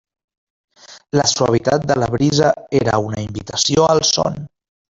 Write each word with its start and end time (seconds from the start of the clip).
La 1.19 1.25
suavitat 1.31 1.85
de 1.91 1.97
la 2.05 2.07
brisa 2.15 2.49
era 2.81 2.97
una 3.11 3.21
invitació 3.27 3.87
al 3.93 4.03
son. 4.15 4.43